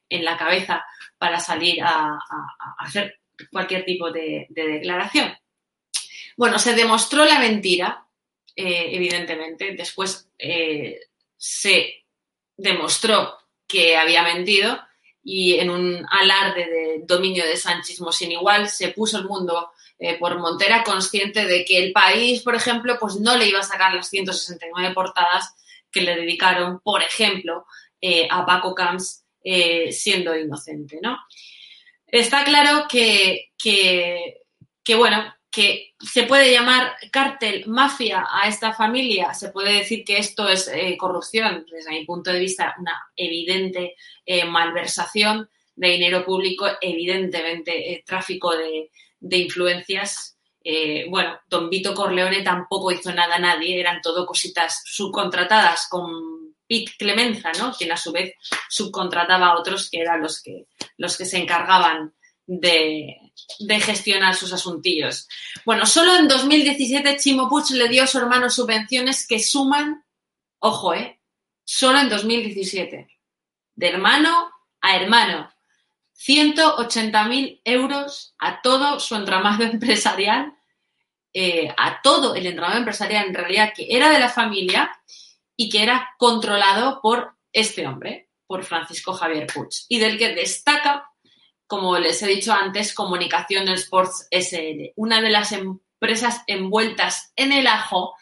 en 0.09 0.25
la 0.25 0.37
cabeza 0.37 0.85
para 1.19 1.41
salir 1.41 1.83
a, 1.83 2.19
hacer 2.79 3.21
cualquier 3.51 3.85
tipo 3.85 4.11
de, 4.11 4.47
de 4.51 4.69
declaración. 4.69 5.37
Bueno, 6.37 6.59
se 6.59 6.75
demostró 6.75 7.25
la 7.25 7.39
mentira, 7.39 8.07
eh, 8.55 8.91
evidentemente. 8.93 9.75
Después 9.75 10.29
eh, 10.39 11.01
se 11.37 12.05
demostró 12.57 13.39
que 13.67 13.97
había 13.97 14.23
mentido 14.23 14.79
y 15.23 15.55
en 15.55 15.71
un 15.71 16.07
alarde 16.11 16.67
de 16.67 17.01
dominio 17.05 17.45
de 17.45 17.57
sanchismo 17.57 18.13
sin 18.13 18.33
igual 18.33 18.69
se 18.69 18.89
puso 18.89 19.19
el 19.19 19.25
mundo 19.25 19.73
eh, 19.99 20.17
por 20.19 20.39
Montera 20.39 20.85
consciente 20.85 21.47
de 21.47 21.65
que 21.65 21.79
el 21.79 21.93
país, 21.93 22.43
por 22.43 22.55
ejemplo, 22.55 22.97
pues 23.01 23.17
no 23.17 23.37
le 23.37 23.49
iba 23.49 23.61
a 23.61 23.65
sacar 23.65 23.95
las 23.95 24.09
169 24.09 24.95
portadas 24.95 25.55
que 25.91 26.03
le 26.03 26.17
dedicaron, 26.17 26.81
por 26.81 27.03
ejemplo, 27.03 27.67
eh, 28.01 28.29
a 28.31 28.45
Paco 28.45 28.75
Camps 28.75 29.25
eh, 29.43 29.91
siendo 29.93 30.37
inocente, 30.37 30.99
¿no? 31.03 31.19
Está 32.07 32.45
claro 32.45 32.87
que, 32.89 33.53
que, 33.59 34.95
bueno, 34.97 35.35
que 35.51 35.95
se 35.99 36.25
puede 36.25 36.53
llamar 36.53 36.95
cártel, 37.11 37.67
mafia 37.67 38.27
a 38.31 38.47
esta 38.49 38.73
familia, 38.75 39.35
se 39.35 39.49
puede 39.49 39.73
decir 39.73 40.05
que 40.05 40.19
esto 40.19 40.49
es 40.49 40.69
eh, 40.69 40.97
corrupción, 40.97 41.65
desde 41.71 41.91
mi 41.91 42.05
punto 42.05 42.31
de 42.31 42.41
vista, 42.41 42.75
una 42.79 43.11
evidente 43.17 43.97
malversación 44.49 45.49
de 45.75 45.89
dinero 45.89 46.25
público, 46.25 46.67
evidentemente 46.81 48.03
tráfico 48.07 48.53
de 48.57 49.37
influencias. 49.37 50.36
Bueno, 51.09 51.39
Don 51.49 51.71
Vito 51.71 51.95
Corleone 51.95 52.43
tampoco 52.43 52.91
hizo 52.91 53.13
nada 53.13 53.37
a 53.37 53.39
nadie, 53.39 53.79
eran 53.79 54.01
todo 54.01 54.27
cositas 54.27 54.83
subcontratadas 54.85 55.87
con 55.89 56.55
Pic 56.67 56.97
Clemenza, 56.97 57.53
¿no? 57.59 57.73
Quien 57.73 57.93
a 57.93 57.97
su 57.97 58.13
vez 58.13 58.35
subcontrataba 58.69 59.49
a 59.49 59.59
otros 59.59 59.89
que 59.91 60.01
eran 60.01 60.21
los 60.21 60.43
que, 60.43 60.67
los 60.97 61.17
que 61.17 61.25
se 61.25 61.39
encargaban 61.39 62.15
de, 62.47 63.17
de, 63.61 63.81
gestionar 63.81 64.35
sus 64.35 64.53
asuntillos. 64.53 65.29
Bueno, 65.65 65.87
solo 65.87 66.17
en 66.17 66.29
2017 66.29 67.17
Chimo 67.17 67.49
Puig 67.49 67.71
le 67.71 67.89
dio 67.89 68.05
a 68.05 68.07
su 68.07 68.19
hermano 68.19 68.51
subvenciones 68.51 69.27
que 69.27 69.41
suman, 69.41 70.05
ojo, 70.59 70.95
eh, 70.95 71.21
solo 71.65 72.01
en 72.01 72.09
2017, 72.09 73.09
de 73.75 73.89
hermano 73.89 74.51
a 74.81 74.97
hermano, 74.97 75.51
180.000 76.17 77.61
euros 77.65 78.35
a 78.39 78.63
todo 78.63 79.01
su 79.01 79.15
entramado 79.15 79.65
empresarial, 79.65 80.56
eh, 81.39 81.69
a 81.77 82.01
todo 82.01 82.35
el 82.35 82.47
entramado 82.47 82.79
empresarial 82.79 83.27
en 83.27 83.35
realidad 83.35 83.75
que 83.77 83.87
era 83.91 84.09
de 84.09 84.19
la 84.19 84.31
familia 84.31 84.91
y 85.55 85.69
que 85.69 85.83
era 85.83 86.15
controlado 86.17 87.01
por 87.03 87.35
este 87.53 87.87
hombre, 87.87 88.31
por 88.47 88.65
Francisco 88.65 89.13
Javier 89.13 89.47
Puig, 89.47 89.69
y 89.91 89.99
del 89.99 90.17
que 90.17 90.35
destaca 90.35 91.05
como 91.67 91.99
les 91.99 92.23
he 92.23 92.27
dicho 92.27 92.55
antes, 92.55 92.95
Comunicación 92.95 93.69
Sports 93.69 94.29
SL, 94.31 94.93
una 94.95 95.21
de 95.21 95.29
las 95.29 95.53
empresas 95.53 96.43
envueltas 96.47 97.33
en 97.37 97.53
el 97.53 97.67
ajo 97.67 98.15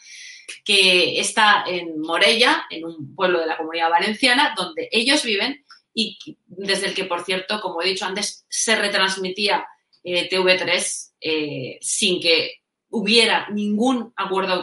que 0.64 1.20
está 1.20 1.62
en 1.68 2.00
Morella, 2.00 2.64
en 2.70 2.84
un 2.84 3.14
pueblo 3.14 3.38
de 3.38 3.46
la 3.46 3.56
comunidad 3.56 3.90
valenciana, 3.90 4.54
donde 4.56 4.88
ellos 4.90 5.22
viven 5.22 5.64
y 5.92 6.18
desde 6.46 6.88
el 6.88 6.94
que, 6.94 7.04
por 7.04 7.24
cierto, 7.24 7.60
como 7.60 7.80
he 7.80 7.86
dicho 7.86 8.06
antes, 8.06 8.44
se 8.48 8.74
retransmitía 8.74 9.66
eh, 10.02 10.28
TV3 10.28 11.12
eh, 11.20 11.78
sin 11.80 12.20
que 12.20 12.63
hubiera 12.94 13.48
ningún 13.50 14.12
acuerdo 14.16 14.62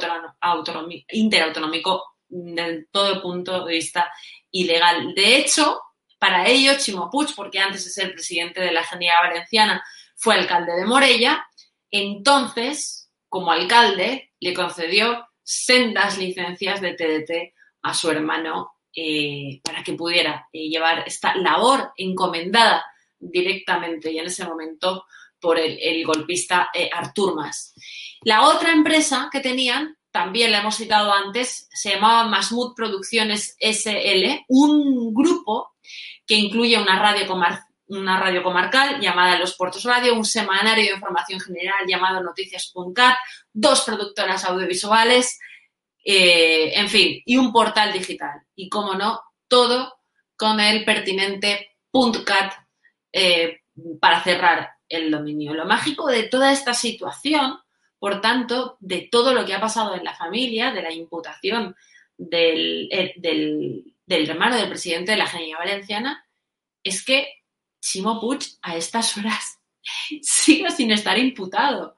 interautonómico 1.10 2.16
desde 2.30 2.86
todo 2.90 3.22
punto 3.22 3.66
de 3.66 3.74
vista 3.74 4.10
ilegal. 4.52 5.14
De 5.14 5.36
hecho, 5.36 5.82
para 6.18 6.48
ello, 6.48 6.74
Chimo 6.78 7.10
Puig, 7.10 7.36
porque 7.36 7.60
antes 7.60 7.84
de 7.84 7.92
ser 7.92 8.14
presidente 8.14 8.62
de 8.62 8.72
la 8.72 8.84
Generalidad 8.84 9.30
Valenciana 9.30 9.84
fue 10.16 10.36
alcalde 10.36 10.74
de 10.74 10.86
Morella, 10.86 11.46
entonces, 11.90 13.12
como 13.28 13.52
alcalde, 13.52 14.32
le 14.40 14.54
concedió 14.54 15.28
sendas 15.44 16.18
licencias 16.18 16.80
de 16.80 16.94
TDT 16.94 17.54
a 17.82 17.94
su 17.94 18.10
hermano 18.12 18.72
eh, 18.96 19.60
para 19.64 19.84
que 19.84 19.94
pudiera 19.94 20.48
eh, 20.54 20.70
llevar 20.70 21.04
esta 21.06 21.36
labor 21.36 21.92
encomendada 21.98 22.86
directamente 23.20 24.12
y 24.12 24.20
en 24.20 24.28
ese 24.28 24.46
momento 24.46 25.06
por 25.42 25.60
el, 25.60 26.06
golpista 26.06 26.70
eh, 26.74 26.90
Artur 26.94 27.36
Mas. 27.36 27.74
La 28.22 28.48
otra 28.48 28.72
empresa 28.72 29.30
que 29.32 29.40
tenían 29.40 29.98
también 30.12 30.52
la 30.52 30.60
hemos 30.60 30.76
citado 30.76 31.12
antes, 31.14 31.68
se 31.72 31.96
llamaba 31.96 32.28
Masmud 32.28 32.74
Producciones 32.76 33.56
SL, 33.60 34.46
un 34.50 35.14
grupo 35.14 35.74
que 36.28 36.36
incluye 36.36 36.78
una 36.78 37.00
radio, 37.00 37.26
una 37.88 38.20
radio 38.20 38.44
comarcal 38.44 39.00
llamada 39.00 39.40
Los 39.40 39.56
Puertos 39.56 39.84
Radio, 39.84 40.14
un 40.14 40.26
semanario 40.26 40.86
de 40.86 40.92
información 40.92 41.40
general 41.40 41.86
llamado 41.88 42.22
Noticias.cat, 42.22 43.16
dos 43.54 43.82
productoras 43.82 44.44
audiovisuales, 44.46 45.40
eh, 46.04 46.74
en 46.76 46.90
fin, 46.90 47.22
y 47.26 47.38
un 47.38 47.54
portal 47.54 47.94
digital. 47.94 48.42
Y, 48.54 48.68
como 48.68 48.96
no, 48.96 49.22
todo 49.48 49.94
con 50.36 50.60
el 50.60 50.84
pertinente 50.84 51.72
.cat 52.26 52.54
eh, 53.14 53.62
para 54.00 54.24
cerrar 54.24 54.72
el 54.92 55.10
dominio. 55.10 55.54
Lo 55.54 55.66
mágico 55.66 56.08
de 56.08 56.24
toda 56.24 56.52
esta 56.52 56.74
situación, 56.74 57.60
por 58.00 58.22
tanto, 58.22 58.78
de 58.80 59.08
todo 59.12 59.34
lo 59.34 59.46
que 59.46 59.54
ha 59.54 59.62
pasado 59.62 59.96
en 59.96 60.04
la 60.04 60.16
familia, 60.16 60.72
de 60.72 60.82
la 60.82 60.92
imputación 60.92 61.76
del, 62.18 62.90
eh, 62.92 63.84
hermano 64.08 64.58
del 64.58 64.70
presidente 64.70 65.12
de 65.12 65.18
la 65.18 65.28
Generalitat 65.28 65.60
Valenciana, 65.60 66.26
es 66.84 67.04
que 67.04 67.28
Chimo 67.80 68.20
Puig 68.20 68.42
a 68.62 68.76
estas 68.76 69.18
horas 69.18 69.60
sigue 70.22 70.70
sin 70.72 70.92
estar 70.92 71.18
imputado. 71.18 71.98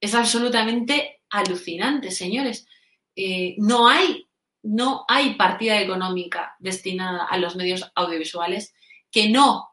Es 0.00 0.14
absolutamente 0.14 1.22
alucinante, 1.30 2.10
señores. 2.10 2.66
Eh, 3.16 3.54
no, 3.58 3.88
hay, 3.88 4.28
no 4.62 5.04
hay 5.08 5.34
partida 5.34 5.80
económica 5.80 6.56
destinada 6.58 7.24
a 7.24 7.38
los 7.38 7.56
medios 7.56 7.90
audiovisuales 7.94 8.74
que 9.10 9.28
no 9.28 9.70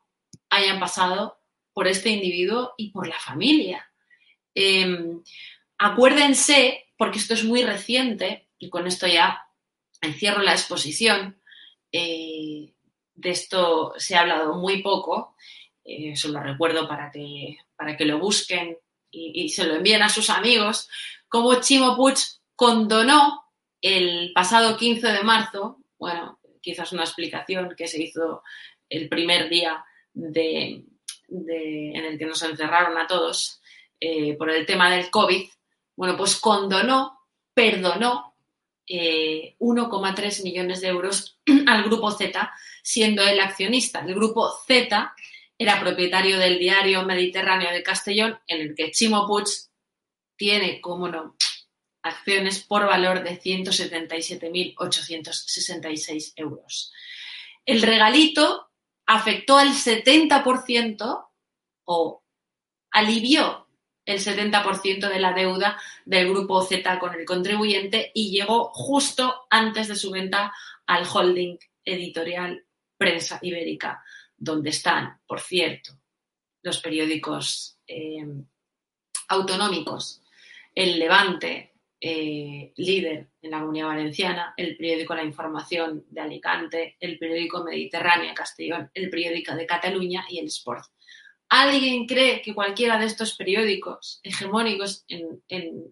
hayan 0.50 0.80
pasado 0.80 1.41
por 1.74 1.88
este 1.88 2.10
individuo 2.10 2.74
y 2.78 2.92
por 2.92 3.08
la 3.08 3.20
familia. 3.20 3.92
Em, 4.54 5.22
acuérdense, 5.78 6.86
porque 6.98 7.20
esto 7.20 7.34
es 7.34 7.44
muy 7.44 7.64
reciente, 7.64 8.50
y 8.60 8.70
con 8.70 8.88
esto 8.88 9.08
ya 9.08 9.44
encierro 10.02 10.42
la 10.42 10.52
exposición, 10.52 11.42
eh, 11.92 12.74
de 13.14 13.30
esto 13.30 13.94
se 13.98 14.16
ha 14.16 14.22
hablado 14.22 14.56
muy 14.56 14.82
poco, 14.82 15.36
eh, 15.84 16.12
eso 16.12 16.30
lo 16.30 16.42
recuerdo 16.42 16.88
para 16.88 17.12
que, 17.12 17.58
para 17.76 17.98
que 17.98 18.06
lo 18.06 18.20
busquen 18.20 18.78
y, 19.14 19.50
se 19.50 19.66
lo 19.66 19.76
envíen 19.76 20.02
a 20.04 20.10
sus 20.10 20.30
amigos, 20.30 20.90
como 21.28 21.60
Chimo 21.60 21.98
Puig 21.98 22.18
condonó 22.56 23.44
el 23.82 24.32
pasado 24.34 24.78
15 24.78 25.06
de 25.12 25.24
marzo, 25.24 25.80
bueno, 25.98 26.40
quizás 26.62 26.94
una 26.94 27.04
explicación 27.04 27.76
que 27.76 27.88
se 27.88 28.02
hizo 28.02 28.44
el 28.88 29.10
primer 29.10 29.50
día 29.50 29.84
de, 30.14 30.86
en 31.32 32.06
el 32.06 32.18
que 32.18 32.26
nos 32.26 32.42
encerraron 32.44 32.98
a 32.98 33.08
todos 33.08 33.62
eh, 34.00 34.36
por 34.36 34.50
el 34.50 34.66
tema 34.66 34.90
del 34.94 35.10
COVID, 35.10 35.50
bueno, 35.96 36.18
pues 36.18 36.36
condonó, 36.36 37.18
perdonó 37.54 38.36
eh, 38.88 39.56
1,3 39.60 40.44
millones 40.44 40.82
de 40.82 40.88
euros 40.88 41.40
al 41.68 41.84
grupo 41.84 42.10
Z, 42.12 42.52
siendo 42.84 43.22
el 43.24 43.40
accionista. 43.40 44.02
El 44.02 44.16
grupo 44.16 44.52
Z 44.68 45.16
era 45.58 45.80
propietario 45.80 46.38
del 46.40 46.60
diario 46.60 47.06
Mediterráneo 47.06 47.72
de 47.72 47.84
Castellón, 47.84 48.38
en 48.48 48.62
el 48.62 48.76
que 48.76 48.92
Chimo 48.92 49.26
Puig 49.28 49.48
tiene, 50.36 50.82
como 50.82 51.08
no, 51.08 51.38
acciones 52.02 52.64
por 52.64 52.88
valor 52.88 53.24
de 53.24 53.40
177.866 53.40 56.34
euros. 56.36 56.92
El 57.66 57.82
regalito 57.84 58.71
afectó 59.06 59.58
al 59.58 59.70
70% 59.70 61.30
o 61.86 62.24
alivió 62.92 63.68
el 64.06 64.20
70% 64.20 65.10
de 65.10 65.20
la 65.20 65.34
deuda 65.34 65.80
del 66.06 66.30
grupo 66.30 66.62
Z 66.64 67.00
con 67.00 67.14
el 67.14 67.26
contribuyente 67.26 68.12
y 68.14 68.32
llegó 68.32 68.72
justo 68.74 69.46
antes 69.50 69.88
de 69.88 69.96
su 69.96 70.12
venta 70.12 70.54
al 70.86 71.06
holding 71.12 71.58
editorial 71.86 72.66
Prensa 72.98 73.40
Ibérica, 73.42 74.04
donde 74.38 74.70
están, 74.70 75.20
por 75.26 75.40
cierto, 75.40 75.94
los 76.62 76.80
periódicos 76.80 77.80
eh, 77.88 78.26
autonómicos, 79.28 80.22
El 80.76 81.00
Levante, 81.00 81.71
eh, 82.04 82.74
líder 82.78 83.30
en 83.44 83.52
la 83.52 83.60
Comunidad 83.60 83.90
Valenciana, 83.90 84.56
el 84.58 84.76
periódico 84.76 85.14
La 85.14 85.24
Información 85.24 86.04
de 86.10 86.22
Alicante, 86.22 86.98
el 87.00 87.20
periódico 87.20 87.64
Mediterránea 87.64 88.34
Castellón, 88.34 88.90
el 88.96 89.12
periódico 89.12 89.54
de 89.54 89.68
Cataluña 89.68 90.26
y 90.28 90.40
el 90.40 90.48
Sport. 90.48 90.86
¿Alguien 91.50 92.08
cree 92.08 92.42
que 92.42 92.56
cualquiera 92.56 92.98
de 92.98 93.06
estos 93.06 93.36
periódicos 93.36 94.20
hegemónicos 94.24 95.06
en, 95.10 95.44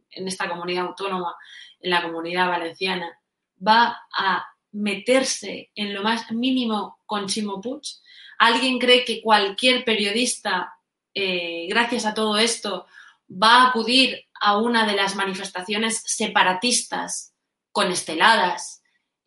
esta 0.10 0.50
comunidad 0.50 0.88
autónoma, 0.88 1.36
en 1.80 1.92
la 1.92 2.02
comunidad 2.02 2.48
valenciana, 2.48 3.20
va 3.66 4.00
a 4.12 4.48
meterse 4.72 5.70
en 5.76 5.94
lo 5.94 6.02
más 6.02 6.32
mínimo 6.32 6.98
con 7.06 7.28
Chimo 7.28 7.62
Puig? 7.62 7.84
¿Alguien 8.40 8.80
cree 8.80 9.06
que 9.06 9.22
cualquier 9.22 9.84
periodista, 9.84 10.74
eh, 11.14 11.68
gracias 11.70 12.08
a 12.08 12.16
todo 12.16 12.38
esto, 12.40 12.88
va 13.30 13.62
a 13.62 13.70
acudir 13.70 14.29
a 14.40 14.58
una 14.58 14.86
de 14.86 14.96
las 14.96 15.16
manifestaciones 15.16 16.02
separatistas 16.06 17.34
con 17.72 17.92
esteladas 17.92 18.80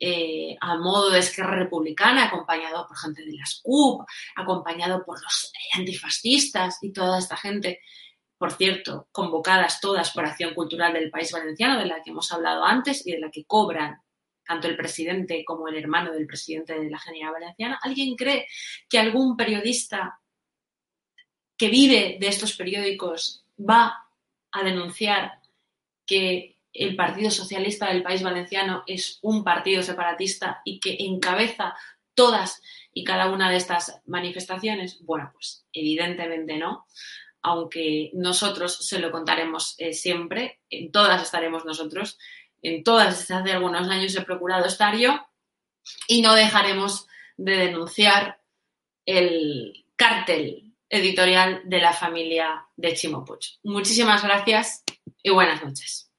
eh, 0.05 0.57
a 0.61 0.77
modo 0.79 1.11
de 1.11 1.21
Esquerra 1.21 1.55
Republicana, 1.55 2.25
acompañado 2.25 2.89
por 2.89 2.99
gente 2.99 3.25
de 3.25 3.35
las 3.35 3.61
CUP, 3.63 4.03
acompañado 4.35 5.05
por 5.05 5.23
los 5.23 5.53
antifascistas 5.75 6.79
y 6.83 6.93
toda 6.93 7.21
esta 7.21 7.37
gente, 7.37 7.81
por 8.37 8.51
cierto, 8.51 9.07
convocadas 9.13 9.81
todas 9.81 10.11
por 10.11 10.27
Acción 10.27 10.55
Cultural 10.55 10.93
del 10.93 11.09
País 11.09 11.31
Valenciano, 11.31 11.79
de 11.79 11.87
la 11.87 12.03
que 12.03 12.11
hemos 12.11 12.33
hablado 12.33 12.65
antes 12.65 13.07
y 13.07 13.13
de 13.13 13.21
la 13.21 13.31
que 13.31 13.45
cobran 13.45 14.03
tanto 14.45 14.67
el 14.67 14.77
presidente 14.77 15.45
como 15.45 15.69
el 15.69 15.77
hermano 15.77 16.13
del 16.13 16.27
presidente 16.27 16.79
de 16.79 16.91
la 16.91 16.99
Generalitat 16.99 17.41
Valenciana. 17.41 17.79
¿Alguien 17.81 18.17
cree 18.17 18.49
que 18.89 18.99
algún 18.99 19.37
periodista 19.37 20.21
que 21.57 21.69
vive 21.69 22.17
de 22.21 22.27
estos 22.27 22.57
periódicos 22.57 23.45
va 23.57 24.05
a 24.53 24.63
denunciar 24.63 25.41
que 26.07 26.59
el 26.73 26.97
Partido 26.97 27.31
Socialista 27.31 27.89
del 27.89 28.03
País 28.03 28.23
Valenciano 28.23 28.83
es 28.87 29.19
un 29.23 29.45
partido 29.45 29.83
separatista 29.83 30.63
y 30.65 30.81
que 30.81 30.97
encabeza 31.01 31.75
todas 32.15 32.63
y 32.93 33.05
cada 33.05 33.31
una 33.31 33.51
de 33.51 33.57
estas 33.57 34.01
manifestaciones? 34.07 35.05
Bueno, 35.05 35.31
pues 35.33 35.67
evidentemente 35.73 36.59
no, 36.59 36.87
aunque 37.43 38.11
nosotros 38.15 38.87
se 38.87 38.99
lo 38.99 39.11
contaremos 39.11 39.75
eh, 39.79 39.93
siempre, 39.93 40.61
en 40.71 40.93
todas 40.93 41.23
estaremos 41.23 41.65
nosotros, 41.65 42.19
en 42.63 42.85
todas 42.85 43.19
desde 43.19 43.35
hace 43.35 43.53
algunos 43.53 43.89
años 43.89 44.15
he 44.15 44.23
procurado 44.23 44.67
estar 44.67 44.97
yo 44.97 45.27
y 46.07 46.23
no 46.23 46.35
dejaremos 46.35 47.07
de 47.37 47.57
denunciar 47.57 48.41
el 49.05 49.85
cártel 49.97 50.72
editorial 50.93 51.63
de 51.65 51.81
la 51.81 51.95
familia 51.95 52.67
de 52.77 52.93
Chimo 52.95 53.25
Puig. 53.25 53.41
Muchísimas 53.65 54.23
gracias 54.23 54.85
y 55.23 55.31
buenas 55.31 55.65
noches. 55.65 56.11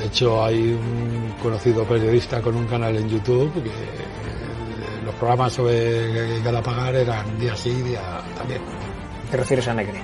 De 0.00 0.06
hecho, 0.06 0.42
hay 0.42 0.72
un 0.72 1.34
conocido 1.42 1.84
periodista 1.84 2.40
con 2.40 2.56
un 2.56 2.66
canal 2.66 2.96
en 2.96 3.06
YouTube 3.06 3.52
que 3.62 3.70
los 5.04 5.14
programas 5.16 5.52
sobre 5.52 6.40
Galapagar 6.40 6.94
eran 6.94 7.38
día 7.38 7.54
sí, 7.54 7.70
día 7.82 8.22
también. 8.34 8.62
¿Te 9.30 9.36
refieres 9.36 9.68
a 9.68 9.74
Negri? 9.74 9.98